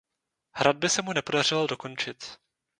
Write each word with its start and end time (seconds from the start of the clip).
Hradby 0.51 0.89
se 0.89 1.01
mu 1.01 1.13
nepodařilo 1.13 1.67
dokončit. 1.67 2.37